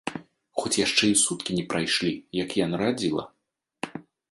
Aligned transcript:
Хоць 0.61 0.79
яшчэ 0.85 1.09
і 1.09 1.17
суткі 1.23 1.57
не 1.59 1.65
прайшлі, 1.73 2.13
як 2.43 2.57
я 2.63 2.69
нарадзіла. 2.75 3.23